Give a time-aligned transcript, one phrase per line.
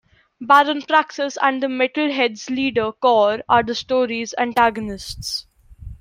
[0.41, 5.45] Baron Praxis and the Metal Heads' leader Kor are the story's antagonists.